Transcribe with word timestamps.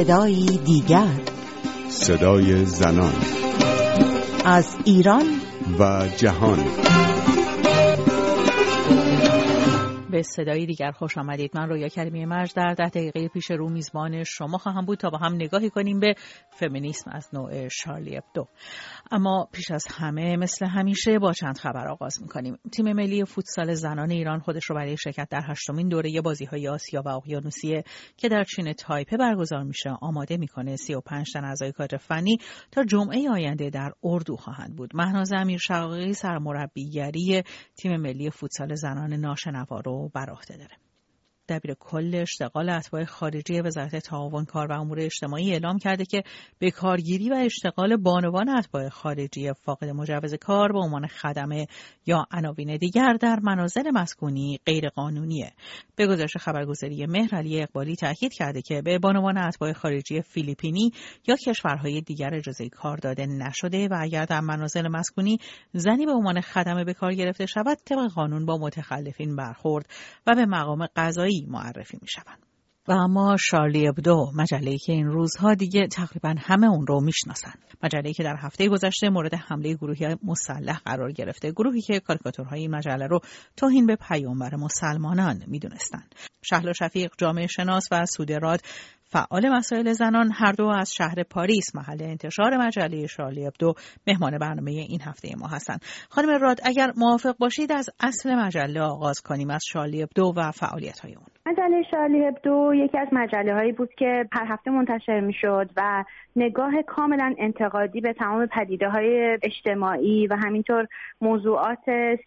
صدایی 0.00 0.58
دیگر. 0.64 1.20
صدای 1.88 2.64
زنان 2.64 3.14
از 4.44 4.76
ایران 4.84 5.26
و 5.78 6.08
جهان. 6.16 6.58
به 10.20 10.24
صدای 10.24 10.66
دیگر 10.66 10.90
خوش 10.90 11.18
آمدید. 11.18 11.50
من 11.54 11.68
رویا 11.68 11.88
کریمی 11.88 12.24
مرج 12.24 12.54
در 12.56 12.74
ده 12.74 12.88
دقیقه 12.88 13.28
پیش 13.28 13.50
رو 13.50 13.70
میزبان 13.70 14.24
شما 14.24 14.58
خواهم 14.58 14.84
بود 14.84 14.98
تا 14.98 15.10
با 15.10 15.18
هم 15.18 15.34
نگاهی 15.34 15.70
کنیم 15.70 16.00
به 16.00 16.14
فمینیسم 16.52 17.10
از 17.14 17.28
نوع 17.32 17.68
شارلی 17.68 18.16
ابدو. 18.16 18.46
اما 19.10 19.48
پیش 19.52 19.70
از 19.70 19.84
همه 19.90 20.36
مثل 20.36 20.66
همیشه 20.66 21.18
با 21.18 21.32
چند 21.32 21.58
خبر 21.58 21.88
آغاز 21.88 22.22
می‌کنیم. 22.22 22.58
تیم 22.72 22.92
ملی 22.92 23.24
فوتسال 23.24 23.74
زنان 23.74 24.10
ایران 24.10 24.38
خودش 24.38 24.64
رو 24.64 24.76
برای 24.76 24.96
شرکت 24.96 25.28
در 25.30 25.42
هشتمین 25.48 25.88
دوره 25.88 26.20
بازی 26.20 26.44
های 26.44 26.68
آسیا 26.68 27.02
و 27.06 27.08
اقیانوسیه 27.08 27.84
که 28.16 28.28
در 28.28 28.44
چین 28.44 28.72
تایپه 28.72 29.16
برگزار 29.16 29.62
میشه 29.62 29.90
آماده 30.00 30.36
می‌کنه 30.36 30.76
35 30.76 31.32
تن 31.32 31.44
اعضای 31.44 31.72
کادر 31.72 31.98
فنی 31.98 32.38
تا 32.70 32.84
جمعه 32.84 33.30
آینده 33.30 33.70
در 33.70 33.92
اردو 34.04 34.36
خواهند 34.36 34.76
بود. 34.76 34.90
مهناز 34.94 35.32
امیر 35.32 35.58
شقاقی 35.58 36.12
سرمربیگری 36.12 37.42
تیم 37.76 37.96
ملی 37.96 38.30
فوتسال 38.30 38.74
زنان 38.74 39.12
ناشنوا 39.12 39.80
رو 39.84 40.09
بر 40.10 40.30
عهده 40.30 40.56
داره. 40.56 40.76
دبیر 41.50 41.74
کل 41.74 42.14
اشتغال 42.14 42.68
اتباع 42.68 43.04
خارجی 43.04 43.60
وزارت 43.60 43.96
تعاون 43.96 44.44
کار 44.44 44.72
و 44.72 44.80
امور 44.80 45.00
اجتماعی 45.00 45.52
اعلام 45.52 45.78
کرده 45.78 46.04
که 46.04 46.22
به 46.58 46.70
کارگیری 46.70 47.30
و 47.30 47.34
اشتغال 47.34 47.96
بانوان 47.96 48.48
اتباع 48.48 48.88
خارجی 48.88 49.52
فاقد 49.52 49.88
مجوز 49.88 50.34
کار 50.34 50.72
به 50.72 50.78
عنوان 50.78 51.06
خدمه 51.06 51.66
یا 52.06 52.26
عناوین 52.30 52.76
دیگر 52.76 53.16
در 53.20 53.38
منازل 53.42 53.90
مسکونی 53.90 54.58
غیرقانونیه. 54.66 55.52
به 55.96 56.06
گزارش 56.06 56.36
خبرگزاری 56.36 57.06
مهر 57.06 57.34
علی 57.34 57.62
اقبالی 57.62 57.96
تاکید 57.96 58.32
کرده 58.32 58.62
که 58.62 58.82
به 58.82 58.98
بانوان 58.98 59.38
اتباع 59.38 59.72
خارجی 59.72 60.22
فیلیپینی 60.22 60.90
یا 61.28 61.36
کشورهای 61.46 62.00
دیگر 62.00 62.34
اجازه 62.34 62.68
کار 62.68 62.96
داده 62.96 63.26
نشده 63.26 63.88
و 63.88 63.96
اگر 64.00 64.24
در 64.24 64.40
منازل 64.40 64.88
مسکونی 64.88 65.38
زنی 65.72 66.06
به 66.06 66.12
عنوان 66.12 66.40
خدمه 66.40 66.84
به 66.84 66.94
کار 66.94 67.14
گرفته 67.14 67.46
شود 67.46 67.78
طبق 67.84 68.08
قانون 68.14 68.46
با 68.46 68.58
متخلفین 68.58 69.36
برخورد 69.36 69.86
و 70.26 70.34
به 70.34 70.46
مقام 70.46 70.86
قضایی 70.96 71.39
معرفی 71.48 71.98
می 72.02 72.08
شوند. 72.08 72.50
و 72.88 72.92
اما 72.92 73.36
شارلی 73.36 73.88
ابدو 73.88 74.32
مجله 74.34 74.76
که 74.78 74.92
این 74.92 75.06
روزها 75.06 75.54
دیگه 75.54 75.86
تقریبا 75.86 76.34
همه 76.38 76.66
اون 76.66 76.86
رو 76.86 77.00
می‌شناسن 77.00 77.52
مجله 77.82 78.12
که 78.12 78.22
در 78.22 78.36
هفته 78.38 78.68
گذشته 78.68 79.08
مورد 79.08 79.34
حمله 79.34 79.74
گروهی 79.74 80.16
مسلح 80.22 80.78
قرار 80.84 81.12
گرفته 81.12 81.50
گروهی 81.50 81.80
که 81.80 82.00
کاریکاتورهای 82.00 82.68
مجله 82.68 83.06
رو 83.06 83.20
توهین 83.56 83.86
به 83.86 83.96
پیامبر 83.96 84.54
مسلمانان 84.54 85.42
می‌دونستند 85.46 86.14
شهلا 86.42 86.72
شفیق 86.72 87.12
جامعه 87.18 87.46
شناس 87.46 87.88
و 87.90 88.06
سودراد 88.06 88.60
فعال 89.12 89.48
مسائل 89.48 89.92
زنان 89.92 90.32
هر 90.34 90.52
دو 90.52 90.66
از 90.66 90.94
شهر 90.94 91.22
پاریس 91.22 91.74
محل 91.74 92.02
انتشار 92.02 92.56
مجله 92.56 93.06
شارلی 93.06 93.46
ابدو 93.46 93.74
مهمان 94.06 94.38
برنامه 94.38 94.70
این 94.70 95.00
هفته 95.02 95.36
ما 95.36 95.46
هستند. 95.48 95.80
خانم 96.08 96.42
راد 96.42 96.60
اگر 96.62 96.92
موافق 96.96 97.36
باشید 97.38 97.72
از 97.72 97.90
اصل 98.00 98.34
مجله 98.34 98.80
آغاز 98.80 99.20
کنیم 99.20 99.50
از 99.50 99.62
شارلی 99.64 100.02
ابدو 100.02 100.32
و 100.36 100.52
فعالیت 100.52 100.98
های 100.98 101.14
اون. 101.14 101.26
مجله 101.50 101.82
شارلی 101.82 102.26
ابدو 102.26 102.74
یکی 102.74 102.98
از 102.98 103.08
مجله 103.12 103.54
هایی 103.54 103.72
بود 103.72 103.94
که 103.94 104.28
هر 104.32 104.46
هفته 104.46 104.70
منتشر 104.70 105.20
می 105.20 105.32
شد 105.32 105.70
و 105.76 106.04
نگاه 106.36 106.82
کاملا 106.82 107.34
انتقادی 107.38 108.00
به 108.00 108.12
تمام 108.12 108.46
پدیده 108.46 108.88
های 108.88 109.38
اجتماعی 109.42 110.26
و 110.26 110.36
همینطور 110.36 110.86
موضوعات 111.20 111.78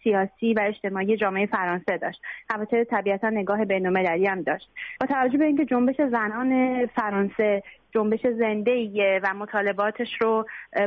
سیاسی 0.02 0.54
و 0.54 0.60
اجتماعی 0.62 1.16
جامعه 1.16 1.46
فرانسه 1.46 1.98
داشت. 1.98 2.20
البته 2.50 2.84
طبیعتا 2.84 3.30
نگاه 3.30 3.64
بینالمللی 3.64 4.26
هم 4.26 4.42
داشت. 4.42 4.68
با 5.00 5.06
توجه 5.06 5.38
به 5.38 5.44
اینکه 5.44 5.64
جنبش 5.64 5.96
زنان 5.96 6.86
فرانسه 6.86 7.62
جنبش 7.94 8.20
زنده 8.38 8.70
ایه 8.70 9.20
و 9.22 9.34
مطالباتش 9.34 10.08
رو 10.20 10.46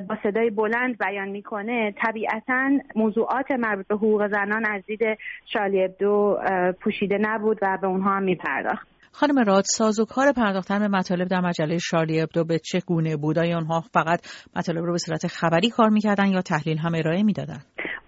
با 0.09 0.17
صدای 0.23 0.49
بلند 0.49 0.97
بیان 0.97 1.27
می‌کنه 1.27 1.93
طبیعتا 2.05 2.69
موضوعات 2.95 3.51
مربوط 3.51 3.87
به 3.87 3.95
حقوق 3.95 4.27
زنان 4.27 4.65
از 4.65 4.85
دید 4.85 5.01
شارلی 5.53 5.83
ابدو 5.83 6.39
پوشیده 6.83 7.17
نبود 7.21 7.59
و 7.61 7.77
به 7.81 7.87
اونها 7.87 8.15
هم 8.15 8.23
میپرداخت. 8.23 8.87
خانم 9.11 9.43
راد 9.45 9.63
ساز 9.63 9.99
و 9.99 10.05
کار 10.05 10.25
پرداختن 10.31 10.79
به 10.79 10.87
مطالب 10.87 11.27
در 11.27 11.39
مجله 11.39 11.77
شارلی 11.77 12.21
ابدو 12.21 12.43
به 12.43 12.59
چه 12.59 12.79
گونه 12.87 13.17
بود؟ 13.17 13.39
آیا 13.39 13.57
آنها 13.57 13.81
فقط 13.93 14.19
مطالب 14.55 14.83
رو 14.83 14.91
به 14.91 14.97
صورت 14.97 15.27
خبری 15.27 15.69
کار 15.69 15.89
می‌کردن 15.89 16.27
یا 16.27 16.41
تحلیل 16.41 16.77
هم 16.77 16.91
ارائه 16.95 17.23
می‌دادن؟ 17.23 17.57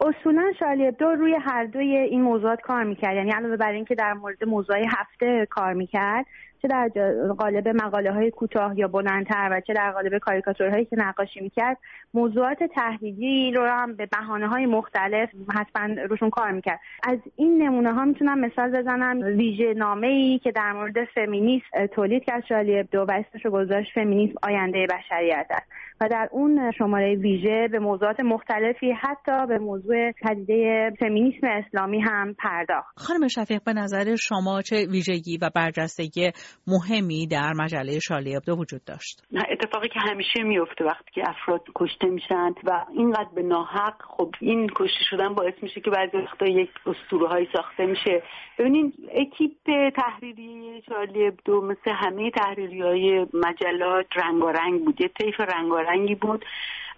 اصولا 0.02 0.52
شارلی 0.60 0.88
ابدو 0.88 1.06
روی 1.06 1.36
هر 1.46 1.66
دوی 1.66 1.98
این 1.98 2.22
موضوعات 2.22 2.62
کار 2.62 2.84
می‌کرد. 2.84 3.16
یعنی 3.16 3.32
علاوه 3.32 3.58
بر 3.58 3.72
اینکه 3.72 3.96
در 3.96 4.14
مورد 4.14 4.44
موضوع 4.48 4.78
هفته 4.98 5.48
کار 5.50 5.74
می‌کرد 5.74 6.26
چه 6.62 6.68
در 6.68 6.90
قالب 7.38 7.68
مقاله 7.68 8.12
های 8.12 8.32
کوتاه 8.32 8.80
یا 8.80 8.88
بلندتر 8.88 9.50
و 9.52 9.62
چه 9.68 9.74
در 9.74 9.92
قالب 9.92 10.18
کاریکاتورهایی 10.18 10.86
که 10.86 10.96
نقاشی 11.00 11.40
می‌کرد 11.40 11.78
موضوعات 12.14 12.64
تحلیلی 12.64 13.52
رو 13.52 13.66
هم 13.66 13.96
به 13.96 14.06
بحانه 14.06 14.48
های 14.48 14.66
مختلف 14.66 15.30
حتما 15.56 16.04
روشون 16.10 16.30
کار 16.30 16.52
می‌کرد. 16.52 16.80
از 17.04 17.20
این 17.36 17.64
نمونه 17.64 17.94
ها 17.94 18.06
می‌تونم 18.06 18.40
مثال 18.40 18.72
بزنم. 18.72 19.20
ویژه 19.38 19.74
نامه 19.74 20.08
ای 20.08 20.40
که 20.40 20.52
در 20.52 20.74
مورد 20.74 20.96
فمینیسم 21.16 21.86
تولید 21.96 22.24
کرد 22.24 22.46
شالی 22.50 22.80
ابدو 22.80 23.00
و 23.00 23.12
اسمش 23.12 23.46
رو 23.46 23.52
گذاشت 23.52 23.92
فمینیسم 23.96 24.36
آینده 24.44 24.88
بشریت 24.90 25.48
است. 25.50 25.72
و 26.02 26.08
در 26.12 26.30
اون 26.32 26.72
شماره 26.72 27.16
ویژه 27.16 27.68
به 27.72 27.80
موضوعات 27.80 28.20
مختلفی 28.20 28.92
حتی 28.92 29.48
به 29.48 29.58
موضوع 29.58 30.12
پدیده 30.12 30.92
فمینیسم 31.00 31.48
اسلامی 31.48 32.02
هم 32.02 32.34
پرداخت. 32.34 32.88
خانم 32.98 33.28
شفیق 33.28 33.64
به 33.64 33.74
نظر 33.74 34.16
شما 34.16 34.62
چه 34.62 34.76
ویژگی 34.92 35.38
و 35.42 35.50
برجستگی 35.56 36.32
مهمی 36.68 37.28
در 37.28 37.54
مجله 37.54 38.00
شارلی 38.00 38.36
ابدو 38.36 38.56
وجود 38.56 38.82
داشت. 38.86 39.24
اتفاقی 39.52 39.88
که 39.88 40.00
همیشه 40.00 40.44
میفته 40.44 40.86
وقتی 40.86 41.12
که 41.14 41.24
افراد 41.30 41.62
کشته 41.76 42.08
میشن 42.08 42.54
و 42.64 42.86
اینقدر 42.94 43.30
به 43.36 43.42
ناحق 43.42 44.02
خب 44.18 44.36
این 44.40 44.68
کشته 44.76 45.04
شدن 45.10 45.34
باعث 45.34 45.54
میشه 45.62 45.82
که 45.82 45.90
بعضی 45.90 46.18
وقتا 46.18 46.46
یک 46.46 46.70
اسطوره 46.86 47.48
ساخته 47.54 47.86
میشه. 47.86 48.24
ببینین 48.60 48.94
اکیپ 49.12 49.52
تحریری 49.96 50.82
شارلی 50.90 51.28
ابدو 51.28 51.62
مثل 51.62 51.92
همه 51.92 52.32
تحریری 52.32 52.82
های 52.82 53.26
مجلات 53.34 54.06
رنگارنگ 54.16 54.86
بود. 54.86 55.02
یه 55.02 55.08
طیف 55.08 55.40
رنگارنگی 55.40 56.16
بود. 56.16 56.46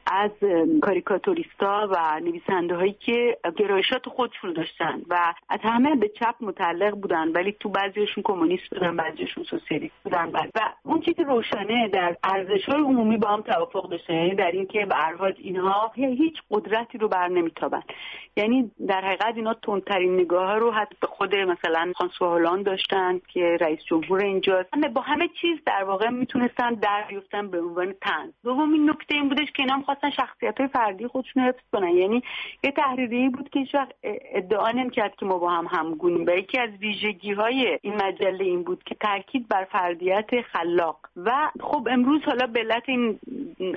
از 0.06 0.32
کاریکاتوریستا 0.82 1.90
و 1.92 2.20
نویسنده 2.20 2.76
هایی 2.76 2.96
که 3.00 3.38
گرایشات 3.58 4.10
خودشون 4.10 4.54
داشتن 4.54 5.02
و 5.10 5.34
از 5.50 5.60
همه 5.64 5.96
به 5.96 6.08
چپ 6.08 6.36
متعلق 6.42 6.96
بودن 6.96 7.28
ولی 7.28 7.56
تو 7.60 7.70
بعضیشون 7.70 8.24
کمونیست 8.24 8.70
بودن 8.70 8.96
بعضیشون 8.96 9.44
سوسیالیست 9.44 9.96
بودن. 10.04 10.32
و 10.56 10.74
اون 10.84 11.02
چیزی 11.02 11.24
روشنه 11.24 11.88
در 11.88 12.18
ارزش 12.24 12.66
های 12.70 12.82
عمومی 12.82 13.18
با 13.18 13.30
هم 13.30 13.42
توافق 13.42 13.90
داشتن 13.90 14.14
یعنی 14.14 14.36
در 14.36 14.52
اینکه 14.52 14.86
به 14.86 14.96
هر 14.96 15.34
اینها 15.38 15.92
هیچ 15.96 16.36
قدرتی 16.52 16.98
رو 16.98 17.08
بر 17.08 17.28
نمیتابن 17.28 17.82
یعنی 18.38 18.72
در 18.88 19.02
حقیقت 19.02 19.34
اینا 19.36 19.54
تندترین 19.54 20.14
نگاه 20.14 20.56
رو 20.56 20.72
حتی 20.72 20.96
به 21.02 21.08
خود 21.08 21.36
مثلا 21.36 21.92
فرانسوا 21.98 22.32
هولان 22.32 22.64
داشتن 22.64 23.20
که 23.34 23.58
رئیس 23.62 23.80
جمهور 23.84 24.24
اینجاست. 24.24 24.70
با 24.94 25.02
همه 25.02 25.28
چیز 25.42 25.58
در 25.66 25.84
واقع 25.84 26.10
می‌تونستن 26.10 26.74
در 26.74 27.06
بیفتن 27.10 27.48
به 27.48 27.62
عنوان 27.62 27.94
تن 28.02 28.34
دومین 28.44 28.90
نکته 28.90 29.16
این 29.16 29.30
بودش 29.30 29.52
که 29.56 29.64
اینا 29.64 29.76
خواستن 29.92 30.10
شخصیت 30.10 30.58
های 30.58 30.68
فردی 30.68 31.08
خودشون 31.08 31.44
حفظ 31.44 31.64
کنن. 31.72 31.90
یعنی 31.90 32.24
یه 32.64 32.72
تحریری 32.72 33.30
بود 33.30 33.50
که 33.50 33.60
هیچ 33.60 33.76
ادعا 34.34 34.72
نمی‌کرد 34.72 35.16
که 35.16 35.26
ما 35.26 35.38
با 35.38 35.50
هم 35.50 35.68
همگونیم. 35.72 36.26
و 36.28 36.30
یکی 36.30 36.60
از 36.60 36.70
ویژگی 36.80 37.32
های 37.32 37.80
این 37.82 37.96
مجله 37.96 38.44
این 38.44 38.64
بود 38.64 38.84
که 38.84 38.96
تاکید 38.96 39.48
بر 39.48 39.64
فردیت 39.64 40.42
خلاق. 40.42 41.00
و 41.16 41.52
خب 41.60 41.88
امروز 41.92 42.24
حالا 42.24 42.48
به 42.48 42.60
علت 42.60 42.84
این 42.86 43.20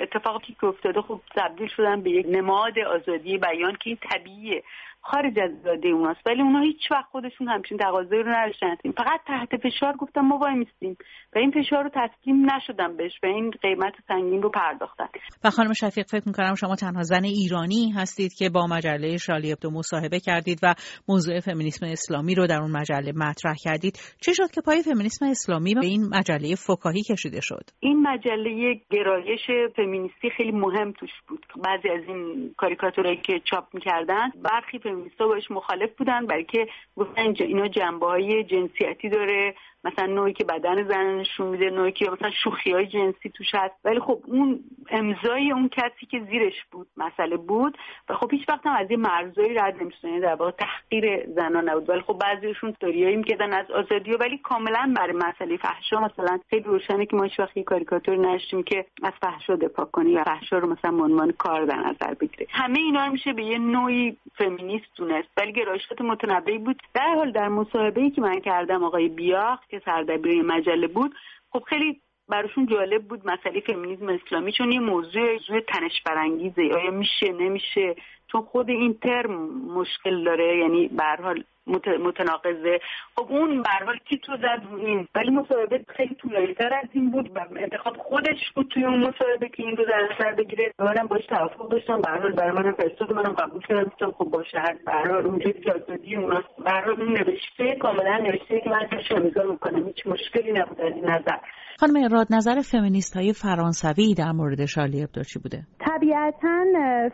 اتفاقی 0.00 0.56
که 0.60 0.66
افتاده 0.66 1.02
خب 1.02 1.20
تبدیل 1.36 1.68
شدن 1.68 2.00
به 2.00 2.10
یک 2.10 2.26
نماد 2.28 2.78
آزادی 2.78 3.38
بیان 3.38 3.72
که 3.72 3.90
این 3.90 3.98
طبیعیه. 4.10 4.62
خارج 5.04 5.38
از 5.38 5.62
داده 5.62 5.88
اوناست. 5.88 6.20
ولی 6.26 6.42
اونها 6.42 6.62
هیچ 6.62 6.90
وقت 6.90 7.04
خودشون 7.10 7.48
همچین 7.48 7.78
تقاضایی 7.78 8.22
رو 8.22 8.32
نداشتن. 8.32 8.76
فقط 8.96 9.20
تحت 9.26 9.48
فشار 9.56 9.96
گفتم 9.96 10.20
ما 10.20 10.38
وای 10.38 10.54
میستیم. 10.54 10.96
و 11.34 11.38
این 11.38 11.50
فشار 11.50 11.84
رو 11.84 11.90
تسلیم 11.94 12.46
نشدن 12.50 12.96
بهش 12.96 13.12
و 13.22 13.26
این 13.26 13.50
قیمت 13.50 13.94
سنگین 14.08 14.42
رو 14.42 14.50
پرداختن. 14.50 15.08
و 15.44 15.50
خانم 15.50 15.72
شفیق 15.72 16.06
فکر 16.06 16.22
می‌کنم 16.26 16.54
شما 16.54 16.76
تنها 16.76 17.02
زن 17.02 17.24
ایرانی 17.24 17.90
هستید 17.96 18.34
که 18.38 18.50
با 18.50 18.66
مجله 18.66 19.16
شالی 19.16 19.52
ابدو 19.52 19.70
مصاحبه 19.70 20.20
کردید 20.20 20.58
و 20.62 20.74
موضوع 21.08 21.40
فمینیسم 21.40 21.86
اسلامی 21.86 22.34
رو 22.34 22.46
در 22.46 22.60
اون 22.62 22.70
مجله 22.70 23.12
مطرح 23.16 23.54
کردید. 23.64 23.98
چه 24.20 24.32
شد 24.32 24.50
که 24.54 24.60
پای 24.60 24.82
فمینیسم 24.82 25.26
اسلامی 25.26 25.74
به 25.74 25.86
این 25.86 26.02
مجله 26.14 26.54
فکاهی 26.54 27.02
کشیده 27.02 27.40
شد؟ 27.40 27.64
این 27.80 28.02
مجله 28.02 28.80
گرایش 28.90 29.40
فمینیستی 29.76 30.30
خیلی 30.36 30.52
مهم 30.52 30.92
توش 30.92 31.10
بود. 31.28 31.46
بعضی 31.64 31.88
از 31.88 32.08
این 32.08 32.54
کاریکاتورایی 32.56 33.16
که 33.16 33.40
چاپ 33.50 33.64
می‌کردن 33.74 34.30
برخی 34.44 34.78
فمینیستا 34.94 35.28
باش 35.28 35.50
مخالف 35.50 35.90
بودن 35.98 36.26
برای 36.26 36.44
که 36.44 36.68
گفتن 36.96 37.34
اینا 37.38 37.68
جنبه 37.68 38.06
های 38.06 38.44
جنسیتی 38.44 39.08
داره. 39.08 39.54
مثلا 39.84 40.06
نوعی 40.06 40.32
که 40.32 40.44
بدن 40.44 40.88
زن 40.88 41.06
نشون 41.06 41.46
میده 41.46 41.70
نوعی 41.70 41.92
که 41.92 42.10
مثلا 42.10 42.30
شوخی 42.30 42.72
های 42.72 42.86
جنسی 42.86 43.30
توش 43.34 43.54
هست. 43.54 43.74
ولی 43.84 44.00
خب 44.00 44.18
اون 44.26 44.60
امضای 44.90 45.52
اون 45.52 45.68
کسی 45.68 46.06
که 46.10 46.20
زیرش 46.30 46.64
بود 46.70 46.86
مسئله 46.96 47.36
بود 47.36 47.78
و 48.08 48.14
خب 48.14 48.32
هیچ 48.32 48.48
وقت 48.48 48.66
هم 48.66 48.76
از 48.76 48.90
یه 48.90 48.96
مرزایی 48.96 49.54
رد 49.54 49.82
نمی‌شدن 49.82 50.08
یعنی 50.08 50.20
در 50.20 50.34
واقع 50.34 50.50
تحقیر 50.50 51.26
زنان 51.26 51.68
نبود. 51.68 51.90
ولی 51.90 52.00
خب 52.00 52.18
بعضیشون 52.18 52.70
استوریایی 52.70 53.16
می‌کردن 53.16 53.52
از 53.52 53.70
آزادی 53.70 54.10
ولی 54.12 54.38
کاملا 54.38 54.94
برای 54.96 55.12
مسئله 55.12 55.56
فحشا 55.56 56.00
مثلا 56.00 56.38
خیلی 56.50 56.64
روشنه 56.64 57.06
که 57.06 57.16
ما 57.16 57.22
هیچ 57.22 57.40
وقت 57.40 57.58
کاریکاتور 57.58 58.16
نشیم 58.16 58.62
که 58.62 58.86
از 59.02 59.12
فحشا 59.22 59.56
دفاع 59.56 59.86
کنی 59.86 60.16
و 60.16 60.24
فحشا 60.24 60.58
رو 60.58 60.72
مثلا 60.72 60.90
عنوان 60.90 61.32
کار 61.32 61.64
در 61.64 61.76
نظر 61.76 62.14
بگیره. 62.14 62.46
همه 62.50 62.78
اینا 62.78 63.08
میشه 63.08 63.32
به 63.32 63.44
یه 63.44 63.58
نوعی 63.58 64.16
فمینیست 64.38 64.86
دونست. 64.96 65.28
ولی 65.36 65.52
گرایشات 65.52 66.00
متنوعی 66.00 66.58
بود. 66.58 66.82
در 66.94 67.14
حال 67.14 67.32
در 67.32 67.48
مصاحبه 67.48 68.10
که 68.10 68.20
من 68.20 68.40
کردم 68.40 68.84
آقای 68.84 69.08
بیاخ 69.08 69.60
که 69.74 69.82
سردبیر 69.84 70.42
مجله 70.42 70.86
بود 70.86 71.14
خب 71.50 71.62
خیلی 71.68 72.00
براشون 72.28 72.66
جالب 72.66 73.08
بود 73.08 73.20
مسئله 73.24 73.60
فمینیسم 73.60 74.08
اسلامی 74.08 74.52
چون 74.52 74.72
یه 74.72 74.80
موضوع 74.80 75.32
موضوع 75.32 75.60
تنش 75.60 76.02
برانگیزه. 76.06 76.62
آیا 76.74 76.90
میشه 76.90 77.32
نمیشه؟ 77.32 77.94
چون 78.32 78.42
خود 78.42 78.70
این 78.70 78.94
ترم 78.94 79.32
مشکل 79.74 80.24
داره 80.24 80.58
یعنی 80.58 80.88
به 80.88 81.04
حال 81.22 81.44
متناقضه. 81.66 82.78
خب 83.16 83.26
اون 83.32 83.62
به 83.62 83.70
حال 83.86 83.98
کی 84.08 84.18
تو 84.18 84.36
زد 84.36 84.62
این؟ 84.78 85.08
ولی 85.14 85.30
مصاحبه 85.30 85.84
خیلی 85.96 86.14
طولانی‌تر 86.14 86.74
از 86.82 86.88
این 86.92 87.10
بود 87.10 87.30
و 87.36 87.40
انتخاب 87.56 87.96
خودش 87.96 88.52
بود 88.54 88.68
توی 88.74 88.84
اون 88.84 89.00
مصاحبه 89.00 89.48
که 89.48 89.62
این 89.62 89.76
رو 89.76 89.84
در 89.84 90.08
نظر 90.12 90.32
بگیره. 90.32 90.72
منم 90.78 91.06
باش 91.06 91.26
توافق 91.26 91.68
داشتم. 91.70 92.00
به 92.00 92.10
حال 92.10 92.32
برای 92.32 92.52
منم 92.52 92.72
فرستاد. 92.72 93.12
منم 93.12 93.32
قبول 93.32 93.62
کردم. 93.68 93.84
گفتم 93.84 94.10
خب 94.10 94.24
باشه. 94.24 94.58
هر 94.58 94.76
به 94.86 94.92
حال 94.92 95.26
اونجوری 95.26 95.60
که 95.60 95.72
آزادی 95.72 96.16
اونا 96.16 96.42
به 96.64 96.70
حال 96.70 97.00
اون 97.00 97.08
نوشته 97.08 97.76
کاملا 97.80 98.18
نوشته 98.18 98.60
که 98.64 98.70
من 98.70 98.86
توش 98.90 99.12
امضا 99.12 99.42
می‌کنم. 99.52 99.86
هیچ 99.86 100.06
مشکلی 100.06 100.52
نبود 100.52 100.80
از 100.80 100.92
این 100.94 101.04
نظر. 101.04 101.38
خانم 101.80 102.04
اراد 102.04 102.26
نظر 102.30 102.60
فمینیست 102.60 103.16
های 103.16 103.32
فرانسوی 103.32 104.14
در 104.14 104.32
مورد 104.32 104.64
شارلی 104.64 105.02
ابدو 105.02 105.22
بوده؟ 105.42 105.62
طبیعتا 106.04 106.64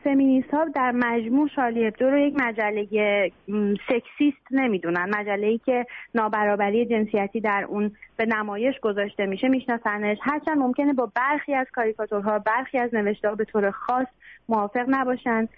فمینیست 0.04 0.50
ها 0.50 0.64
در 0.64 0.90
مجموع 0.90 1.48
شارلی 1.48 1.86
ابدو 1.86 2.10
رو 2.10 2.18
یک 2.18 2.34
مجله 2.36 2.86
سکسیست 3.88 4.46
نمی‌دونن. 4.50 5.10
مجله 5.14 5.46
ای 5.46 5.58
که 5.58 5.86
نابرابری 6.14 6.86
جنسیتی 6.86 7.40
در 7.40 7.66
اون 7.68 7.92
به 8.16 8.26
نمایش 8.26 8.80
گذاشته 8.80 9.26
میشه 9.26 9.48
میشناسنش. 9.48 10.18
هرچند 10.22 10.58
ممکنه 10.58 10.92
با 10.92 11.12
برخی 11.14 11.54
از 11.54 11.66
کاریکاتورها 11.72 12.38
برخی 12.38 12.78
از 12.78 12.94
نوشته 12.94 13.34
به 13.34 13.44
طور 13.44 13.70
خاص 13.70 14.06
موافق 14.48 14.84
نباشن 14.88 15.48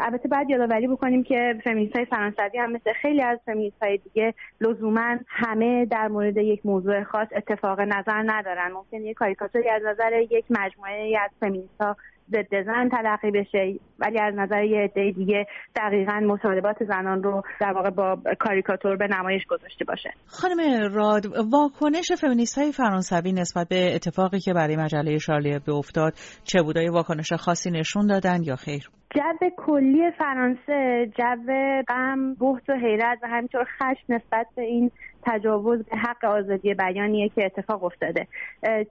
البته 0.00 0.28
باید 0.28 0.50
یادآوری 0.50 0.86
بکنیم 0.86 1.22
که 1.22 1.60
فمینیست 1.64 1.96
های 1.96 2.04
فرانسوی 2.04 2.58
هم 2.58 2.72
مثل 2.72 2.92
خیلی 2.92 3.22
از 3.22 3.38
فمینیست 3.46 3.82
های 3.82 3.98
دیگه 3.98 4.34
لزوما 4.60 5.16
همه 5.26 5.84
در 5.86 6.08
مورد 6.08 6.36
یک 6.36 6.66
موضوع 6.66 7.02
خاص 7.02 7.28
اتفاق 7.36 7.80
نظر 7.80 8.22
ندارن. 8.26 8.72
ممکن 8.72 9.04
یک 9.04 9.16
کاریکاتوری 9.16 9.68
از 9.68 9.82
نظر 9.82 10.12
یک 10.30 10.44
مجموعه 10.50 11.18
از 11.24 11.30
فمینیست 11.40 11.80
ضد 12.30 12.64
زن 12.66 12.88
تلقی 12.88 13.30
بشه. 13.30 13.74
ولی 13.98 14.20
از 14.20 14.34
نظر 14.36 14.64
یه 14.64 14.78
عده 14.78 15.10
دیگه 15.10 15.46
دقیقا 15.76 16.20
مطالبات 16.20 16.84
زنان 16.84 17.22
رو 17.22 17.42
در 17.60 17.72
واقع 17.72 17.90
با 17.90 18.18
کاریکاتور 18.38 18.96
به 18.96 19.06
نمایش 19.06 19.46
گذاشته 19.46 19.84
باشه. 19.84 20.10
خانم 20.26 20.92
راد 20.94 21.26
واکنش 21.52 22.12
فمینیست 22.20 22.58
های 22.58 22.72
فرانسوی 22.72 23.32
نسبت 23.32 23.68
به 23.68 23.94
اتفاقی 23.94 24.40
که 24.40 24.52
برای 24.52 24.76
مجله 24.76 25.18
شارلی 25.18 25.58
به 25.58 25.72
افتاد 25.72 26.12
چه 26.44 26.62
بودای 26.62 26.88
واکنش 26.88 27.32
خاصی 27.32 27.70
نشون 27.70 28.06
دادن 28.06 28.42
یا 28.42 28.56
خیر؟ 28.56 28.90
جو 29.14 29.48
کلی 29.56 30.10
فرانسه 30.10 31.10
جو 31.18 31.82
غم 31.88 32.34
بحت 32.34 32.68
و 32.68 32.72
حیرت 32.72 33.18
و 33.22 33.28
همینطور 33.28 33.64
خشم 33.64 34.04
نسبت 34.08 34.46
به 34.54 34.62
این 34.62 34.90
تجاوز 35.22 35.82
به 35.84 35.96
حق 35.96 36.24
آزادی 36.24 36.74
بیانیه 36.74 37.28
که 37.28 37.44
اتفاق 37.44 37.84
افتاده. 37.84 38.26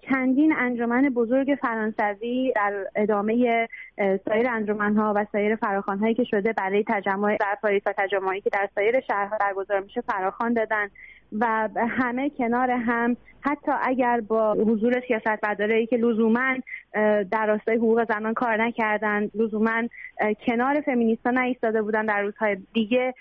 چندین 0.10 0.54
انجمن 0.57 1.10
بزرگ 1.10 1.57
فرانسوی 1.62 2.54
در 2.56 2.86
ادامه 2.95 3.68
سایر 3.98 4.48
ها 4.98 5.13
و 5.16 5.25
سایر 5.31 5.57
هایی 6.01 6.13
که 6.13 6.24
شده 6.24 6.54
برای 6.54 6.83
تجمع 6.88 7.38
در 7.38 7.57
پاریس 7.62 7.83
و 7.86 7.94
تجمعی 7.98 8.42
که 8.42 8.50
در 8.50 8.69
سایر 8.75 9.00
شهرها 9.00 9.38
برگزار 9.38 9.80
میشه 9.80 10.01
فراخوان 10.01 10.54
دادن. 10.54 10.88
و 11.31 11.69
همه 11.77 12.29
کنار 12.29 12.71
هم 12.71 13.17
حتی 13.41 13.71
اگر 13.81 14.21
با 14.21 14.53
حضور 14.53 15.01
سیاست 15.07 15.59
ای 15.59 15.85
که 15.85 15.97
لزوما 15.97 16.55
در 17.31 17.45
راستای 17.47 17.75
حقوق 17.75 18.07
زنان 18.07 18.33
کار 18.33 18.65
نکردن 18.65 19.29
لزوما 19.35 19.81
کنار 20.47 20.81
فمینیستا 20.81 21.29
نایستاده 21.29 21.81
بودن 21.81 22.05
در 22.05 22.21
روزهای 22.21 22.57
دیگه 22.73 23.13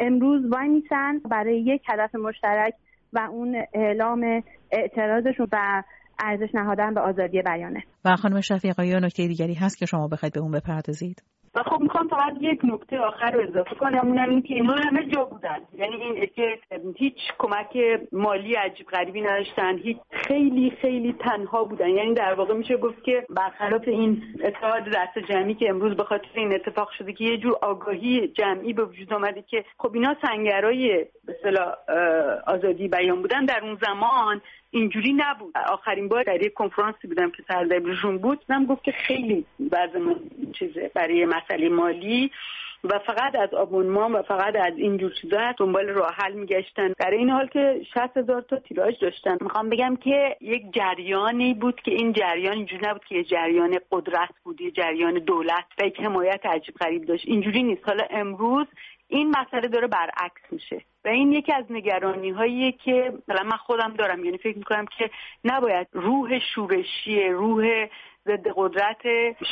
امروز 0.00 0.52
وای 0.52 0.68
میسن 0.68 1.18
برای 1.18 1.60
یک 1.60 1.82
هدف 1.88 2.14
مشترک 2.14 2.74
و 3.12 3.28
اون 3.30 3.62
اعلام 3.74 4.42
اعتراضشون 4.72 5.46
و 5.52 5.82
ارزش 6.24 6.54
نهادن 6.54 6.94
به 6.94 7.00
آزادی 7.00 7.42
بیانه. 7.42 7.82
و 8.04 8.16
خانم 8.16 8.40
شفیقی 8.40 8.86
یا 8.86 8.98
نکته 8.98 9.26
دیگری 9.26 9.54
هست 9.54 9.78
که 9.78 9.86
شما 9.86 10.08
بخواید 10.08 10.32
به 10.32 10.40
اون 10.40 10.52
بپردازید؟ 10.52 11.22
و 11.54 11.62
خب 11.62 11.80
می‌خوام 11.80 12.08
فقط 12.08 12.32
یک 12.40 12.60
نکته 12.64 12.98
آخر 12.98 13.30
رو 13.30 13.40
اضافه 13.40 13.74
کنم 13.74 14.08
اونم 14.08 14.30
این 14.30 14.42
که 14.42 14.54
اینا 14.54 14.74
همه 14.74 15.06
جا 15.06 15.24
بودن. 15.24 15.58
یعنی 15.74 15.96
این 15.96 16.28
که 16.36 16.58
هیچ 16.96 17.16
کمک 17.38 17.78
مالی 18.12 18.54
عجیب 18.54 18.86
غریبی 18.86 19.20
نداشتن 19.20 19.78
هیچ 19.78 19.96
خیلی 20.10 20.72
خیلی 20.80 21.12
تنها 21.12 21.64
بودن. 21.64 21.88
یعنی 21.88 22.14
در 22.14 22.34
واقع 22.34 22.54
میشه 22.54 22.76
گفت 22.76 23.04
که 23.04 23.26
برخلاف 23.30 23.82
این 23.86 24.22
اتحاد 24.44 24.82
دست 24.84 25.18
جمعی 25.28 25.54
که 25.54 25.70
امروز 25.70 25.96
به 25.96 26.04
خاطر 26.04 26.28
این 26.34 26.54
اتفاق 26.54 26.90
شده 26.98 27.12
که 27.12 27.24
یه 27.24 27.36
جور 27.36 27.56
آگاهی 27.62 28.28
جمعی 28.28 28.72
به 28.72 28.84
وجود 28.84 29.12
آمده 29.12 29.42
که 29.42 29.64
خب 29.78 29.94
اینا 29.94 30.16
سنگرای 30.22 31.06
به 31.24 31.34
آزادی 32.46 32.88
بیان 32.88 33.22
بودن 33.22 33.44
در 33.44 33.60
اون 33.62 33.78
زمان. 33.82 34.40
اینجوری 34.70 35.12
نبود. 35.12 35.58
آخرین 35.72 36.08
بار 36.08 36.22
در 36.22 36.42
یک 36.42 36.54
کنفرانسی 36.54 37.08
بودم 37.08 37.30
که 37.30 37.42
سردبیرشون 37.48 38.18
بود 38.18 38.44
هم 38.48 38.66
گفت 38.66 38.84
که 38.84 38.92
خیلی 38.92 39.46
من 39.60 40.20
چیزه 40.52 40.90
برای 40.94 41.24
مسئله 41.24 41.68
مالی 41.68 42.30
و 42.84 42.98
فقط 43.06 43.34
از 43.34 43.54
آبونمان 43.54 44.12
و 44.12 44.22
فقط 44.22 44.56
از 44.56 44.72
این 44.76 44.96
جور 44.96 45.12
چیزا 45.22 45.52
دنبال 45.58 45.88
راه 45.88 46.14
حل 46.14 46.32
میگشتن. 46.32 46.92
در 46.98 47.10
این 47.10 47.30
حال 47.30 47.46
که 47.46 47.82
60 47.94 48.16
هزار 48.16 48.42
تا 48.42 48.56
تیراژ 48.56 48.94
داشتن. 49.00 49.36
می‌خوام 49.40 49.68
بگم 49.68 49.96
که 49.96 50.36
یک 50.40 50.62
جریانی 50.72 51.54
بود 51.54 51.80
که 51.80 51.90
این 51.90 52.12
جریان 52.12 52.56
اینجوری 52.56 52.86
نبود 52.86 53.04
که 53.04 53.14
یه 53.14 53.24
جریان 53.24 53.78
قدرت 53.92 54.34
بود 54.44 54.60
یه 54.60 54.70
جریان 54.70 55.14
دولت 55.14 55.64
و 55.78 55.86
یک 55.86 56.00
حمایت 56.00 56.46
عجیب 56.46 56.74
غریب 56.74 57.04
داشت. 57.04 57.24
اینجوری 57.26 57.62
نیست. 57.62 57.88
حالا 57.88 58.04
امروز 58.10 58.66
این 59.10 59.36
مسئله 59.38 59.68
داره 59.68 59.86
برعکس 59.86 60.42
میشه. 60.50 60.84
و 61.04 61.08
این 61.08 61.32
یکی 61.32 61.52
از 61.52 61.64
نگرانی 61.70 62.30
هاییه 62.30 62.72
که 62.72 63.12
مثلا 63.28 63.42
من 63.42 63.56
خودم 63.56 63.94
دارم. 63.98 64.24
یعنی 64.24 64.38
فکر 64.38 64.58
می‌کنم 64.58 64.84
که 64.98 65.10
نباید 65.44 65.88
روح 65.92 66.38
شورشی 66.54 67.28
روح 67.28 67.86
ضد 68.30 68.46
قدرت 68.56 69.02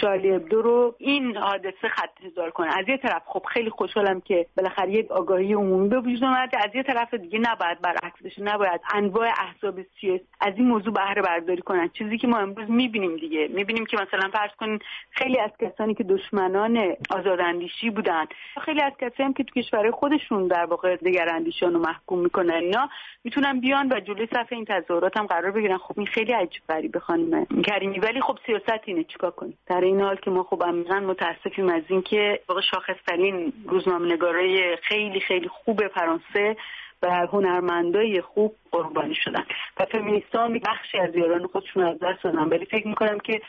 شالی 0.01 0.33
ابدو 0.33 0.63
رو 0.63 0.95
این 0.99 1.37
حادثه 1.37 1.89
خط 1.89 2.09
کنه. 2.55 2.79
از 2.79 2.89
یه 2.89 2.97
طرف 2.97 3.23
خب 3.27 3.43
خیلی 3.53 3.71
خوشحالم 3.71 4.21
که 4.21 4.47
بالاخره 4.57 4.91
یک 4.93 5.11
آگاهی 5.11 5.53
عمومی 5.53 5.89
به 5.89 6.01
وجود 6.01 6.25
اومده. 6.25 6.59
از 6.59 6.75
یه 6.75 6.83
طرف 6.83 7.15
دیگه 7.15 7.39
نباید 7.39 7.81
برعکس 7.81 8.23
بشه 8.25 8.43
نباید 8.43 8.81
انواع 8.95 9.29
احزاب 9.39 9.83
سیاسی 10.01 10.25
از 10.41 10.55
این 10.57 10.67
موضوع 10.67 10.93
بهره 10.93 11.23
برداری 11.23 11.63
کنن. 11.63 11.89
چیزی 11.89 12.19
که 12.19 12.27
ما 12.27 12.39
امروز 12.39 12.71
می‌بینیم 12.71 13.17
دیگه. 13.17 13.49
می‌بینیم 13.49 13.87
که 13.87 13.97
مثلا 13.97 14.31
فرض 14.33 14.51
کنین 14.59 14.79
خیلی 15.11 15.39
از 15.39 15.51
کسانی 15.61 15.95
که 15.95 16.05
دشمنان 16.05 16.97
آزاداندیشی 17.11 17.91
بودن 17.91 18.25
خیلی 18.65 18.83
از 18.83 18.93
کسانی 19.01 19.27
هم 19.27 19.33
که 19.33 19.45
تو 19.45 19.61
کشورهای 19.61 19.91
خودشون 19.91 20.49
در 20.49 20.65
واقع 20.65 20.97
دگراندیشان 20.97 21.75
رو 21.75 21.81
محکوم 21.81 22.19
می‌کنن. 22.19 22.55
اینا 22.55 22.89
می‌تونن 23.25 23.61
بیان 23.61 23.93
و 23.93 24.01
جلوی 24.01 24.27
صفحه 24.27 24.53
این 24.53 24.65
تظاهرات 24.65 25.17
هم 25.17 25.27
قرار 25.27 25.51
بگیرن. 25.51 25.79
خب 25.79 25.95
این 25.97 26.07
خیلی 26.07 26.33
عجیب 26.33 26.63
غریبه 26.69 27.01
خانم 27.01 27.47
کریمی. 27.67 27.99
ولی 27.99 28.21
خب 28.21 28.39
سیاست 28.47 28.68
اینه 28.85 29.05
چیکار 29.05 29.31
کنیم؟ 29.31 29.59
در 29.67 29.81
این 29.81 30.01
حال 30.01 30.17
که 30.17 30.31
ما 30.31 30.43
خب 30.43 30.63
عمیقا 30.67 31.01
متاسفیم 31.01 31.69
از 31.69 31.83
اینکه 31.89 32.41
واقع 32.49 32.61
شاخصترین 32.61 33.53
روزنامه‌نگارای 33.67 34.77
خیلی 34.77 35.21
خیلی 35.21 35.49
خوب 35.49 35.89
فرانسه 35.89 36.57
و 37.03 37.27
هنرمندای 37.33 38.21
خوب 38.21 38.55
قربانی 38.73 39.15
شدن. 39.15 39.45
و 39.81 39.85
فمینیستان 39.93 40.59
بخشی 40.59 40.99
از 40.99 41.17
یاران 41.17 41.47
خودشون 41.47 41.83
از 41.83 41.99
دست 41.99 42.23
دادن. 42.25 42.49
ولی 42.49 42.65
فکر 42.65 42.89
می‌کنم 42.89 43.19
که 43.19 43.41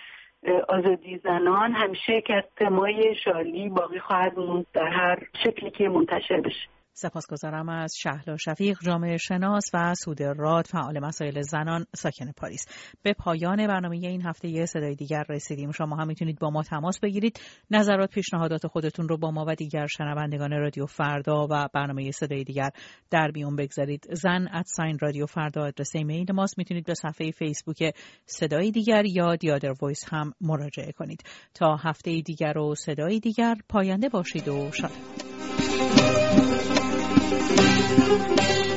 آزادی 0.70 1.18
زنان 1.24 1.72
همیشه 1.72 2.22
که 2.22 2.36
از 2.36 2.44
تمای 2.58 3.16
شالی 3.16 3.70
باقی 3.70 4.00
خواهد 4.00 4.40
موند 4.40 4.66
در 4.74 4.88
هر 4.88 5.20
شکلی 5.44 5.72
که 5.72 5.90
منتشر 5.90 6.42
بشه. 6.42 6.79
سپاسگزارم 7.02 7.70
از 7.70 7.94
شهلا 7.98 8.38
شفیق 8.38 8.78
جامعه 8.84 9.18
شناس 9.18 9.64
و 9.74 9.94
سود 9.96 10.22
راد 10.22 10.68
فعال 10.68 11.00
مسائل 11.00 11.42
زنان 11.42 11.86
ساکن 11.96 12.32
پاریس. 12.32 12.66
به 13.04 13.14
پایان 13.14 13.68
برنامه 13.68 13.98
این 13.98 14.22
هفته 14.26 14.48
یه 14.48 14.66
صدای 14.66 14.96
دیگر 14.96 15.24
رسیدیم. 15.30 15.72
شما 15.72 15.96
هم 15.96 16.08
می‌تونید 16.08 16.40
با 16.40 16.50
ما 16.50 16.64
تماس 16.64 17.00
بگیرید. 17.00 17.40
نظرات 17.72 18.10
پیشنهادات 18.10 18.68
خودتون 18.68 19.10
رو 19.10 19.18
با 19.18 19.32
ما 19.32 19.46
و 19.48 19.56
دیگر 19.56 19.88
شنوندگان 19.88 20.52
رادیو 20.52 20.86
فردا 20.86 21.48
و 21.52 21.68
برنامه 21.74 22.12
صدای 22.12 22.44
دیگر 22.44 22.70
در 23.10 23.32
میون 23.36 23.56
بگذارید. 23.56 24.08
زن 24.12 24.48
ات 24.54 24.66
ساین 24.68 24.98
رادیو 25.02 25.26
فردا 25.26 25.62
آدرس 25.62 25.96
ایمیل 25.96 26.32
ماست. 26.34 26.58
می‌تونید 26.58 26.86
به 26.86 26.94
صفحه 26.94 27.32
فیسبوک 27.32 27.94
صدای 28.26 28.72
دیگر 28.72 29.06
یا 29.06 29.36
دیادر 29.36 29.74
وایس 29.82 30.04
هم 30.14 30.34
مراجعه 30.42 30.92
کنید. 30.92 31.24
تا 31.54 31.76
هفته 31.76 32.22
دیگر 32.22 32.58
و 32.58 32.76
صدای 32.76 33.20
دیگر 33.20 33.56
پاینده 33.70 34.10
باشید 34.10 34.48
و 34.48 34.72
شاد. 34.72 34.92
thank 37.98 38.60
you 38.60 38.69